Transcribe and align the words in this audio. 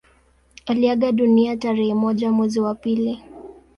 Aliaga 0.65 1.11
dunia 1.11 1.57
tarehe 1.57 1.93
moja 1.93 2.31
mwezi 2.31 2.59
wa 2.59 2.75
pili 2.75 3.23